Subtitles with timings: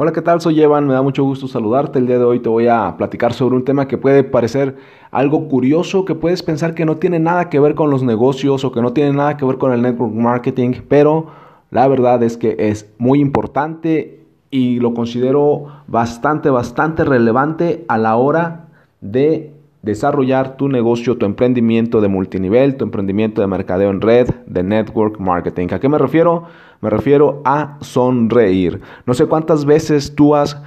[0.00, 0.40] Hola, ¿qué tal?
[0.40, 1.98] Soy Evan, me da mucho gusto saludarte.
[1.98, 4.76] El día de hoy te voy a platicar sobre un tema que puede parecer
[5.10, 8.70] algo curioso, que puedes pensar que no tiene nada que ver con los negocios o
[8.70, 11.26] que no tiene nada que ver con el network marketing, pero
[11.72, 18.14] la verdad es que es muy importante y lo considero bastante, bastante relevante a la
[18.14, 18.68] hora
[19.00, 24.62] de desarrollar tu negocio, tu emprendimiento de multinivel, tu emprendimiento de mercadeo en red, de
[24.62, 25.68] network marketing.
[25.72, 26.44] ¿A qué me refiero?
[26.80, 28.80] Me refiero a sonreír.
[29.06, 30.60] No sé cuántas veces tú has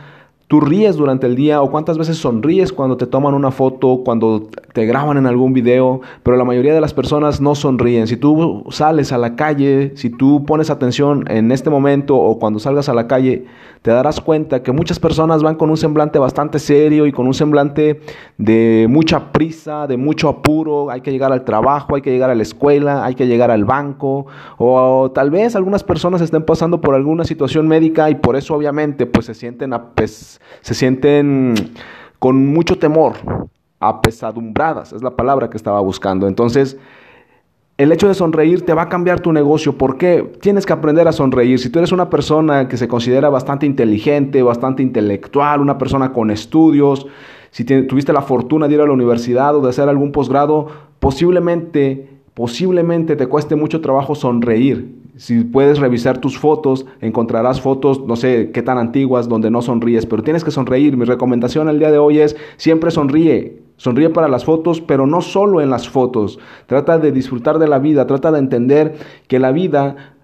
[0.52, 4.50] tú ríes durante el día o cuántas veces sonríes cuando te toman una foto, cuando
[4.74, 8.06] te graban en algún video, pero la mayoría de las personas no sonríen.
[8.06, 12.60] Si tú sales a la calle, si tú pones atención en este momento o cuando
[12.60, 13.46] salgas a la calle,
[13.82, 17.34] te darás cuenta que muchas personas van con un semblante bastante serio y con un
[17.34, 18.02] semblante
[18.38, 22.36] de mucha prisa, de mucho apuro, hay que llegar al trabajo, hay que llegar a
[22.36, 24.26] la escuela, hay que llegar al banco
[24.58, 29.06] o, tal vez algunas personas estén pasando por alguna situación médica y por eso obviamente
[29.06, 29.92] pues se sienten a
[30.62, 31.56] se sienten
[32.20, 33.14] con mucho temor,
[33.80, 36.28] apesadumbradas, es la palabra que estaba buscando.
[36.28, 36.78] Entonces,
[37.78, 39.76] el hecho de sonreír te va a cambiar tu negocio.
[39.76, 40.32] ¿Por qué?
[40.40, 41.58] Tienes que aprender a sonreír.
[41.58, 46.30] Si tú eres una persona que se considera bastante inteligente, bastante intelectual, una persona con
[46.30, 47.08] estudios,
[47.50, 50.68] si tuviste la fortuna de ir a la universidad o de hacer algún posgrado,
[51.00, 55.01] posiblemente, posiblemente te cueste mucho trabajo sonreír.
[55.22, 60.08] Si puedes revisar tus fotos, encontrarás fotos, no sé qué tan antiguas, donde no sonríes,
[60.08, 60.98] pero tienes que sonreír.
[60.98, 63.62] Mi recomendación al día de hoy es siempre sonríe.
[63.78, 66.40] Sonríe para las fotos, pero no solo en las fotos.
[66.66, 68.96] Trata de disfrutar de la vida, trata de entender
[69.28, 70.16] que la vida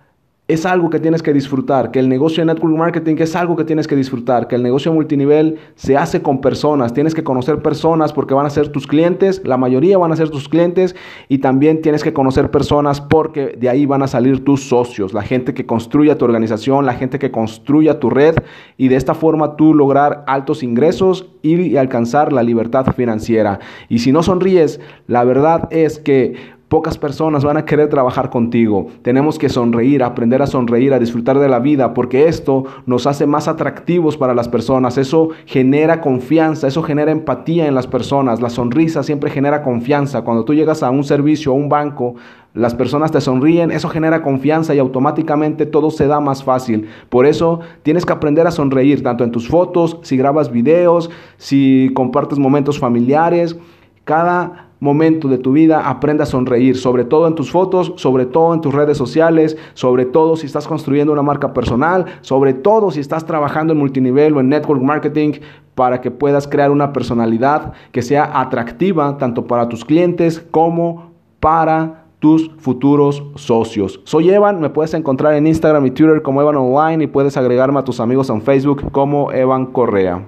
[0.47, 3.65] es algo que tienes que disfrutar, que el negocio de network marketing es algo que
[3.65, 8.13] tienes que disfrutar, que el negocio multinivel se hace con personas, tienes que conocer personas
[8.13, 10.95] porque van a ser tus clientes, la mayoría van a ser tus clientes
[11.27, 15.21] y también tienes que conocer personas porque de ahí van a salir tus socios, la
[15.21, 18.35] gente que construya tu organización, la gente que construya tu red
[18.77, 23.59] y de esta forma tú lograr altos ingresos y alcanzar la libertad financiera.
[23.89, 28.87] Y si no sonríes, la verdad es que Pocas personas van a querer trabajar contigo.
[29.01, 33.25] Tenemos que sonreír, aprender a sonreír, a disfrutar de la vida, porque esto nos hace
[33.25, 34.97] más atractivos para las personas.
[34.97, 38.41] Eso genera confianza, eso genera empatía en las personas.
[38.41, 40.23] La sonrisa siempre genera confianza.
[40.23, 42.15] Cuando tú llegas a un servicio, a un banco,
[42.53, 46.89] las personas te sonríen, eso genera confianza y automáticamente todo se da más fácil.
[47.07, 51.91] Por eso tienes que aprender a sonreír, tanto en tus fotos, si grabas videos, si
[51.93, 53.57] compartes momentos familiares.
[54.03, 58.53] Cada momento de tu vida aprenda a sonreír, sobre todo en tus fotos, sobre todo
[58.53, 62.99] en tus redes sociales, sobre todo si estás construyendo una marca personal, sobre todo si
[62.99, 65.33] estás trabajando en multinivel o en network marketing
[65.75, 72.05] para que puedas crear una personalidad que sea atractiva tanto para tus clientes como para
[72.19, 74.01] tus futuros socios.
[74.03, 77.79] Soy Evan, me puedes encontrar en Instagram y Twitter como Evan Online y puedes agregarme
[77.79, 80.27] a tus amigos en Facebook como Evan Correa.